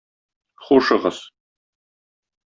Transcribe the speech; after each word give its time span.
Хушыгыз... 0.63 1.17